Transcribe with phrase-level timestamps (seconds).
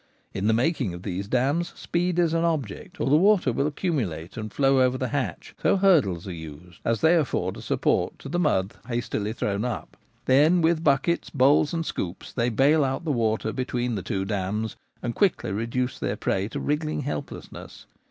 [0.33, 4.35] In the making of these dams speed is an object, or the water will accumulate
[4.35, 8.27] and flow over the hatch; so hurdles are used, as they afford a support to
[8.27, 9.95] the mud hastily thrown up.
[10.25, 14.25] Then with buckets, bowls, and * scoops/ they bale out the water between the two
[14.25, 17.85] dams, and quickly reduce their prey to wriggling helplessness.